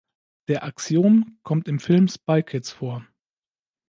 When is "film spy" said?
1.79-2.41